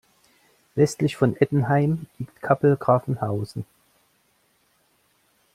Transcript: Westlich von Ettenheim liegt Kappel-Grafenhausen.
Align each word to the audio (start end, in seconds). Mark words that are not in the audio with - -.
Westlich 0.73 1.15
von 1.15 1.35
Ettenheim 1.35 2.07
liegt 2.17 2.41
Kappel-Grafenhausen. 2.41 3.65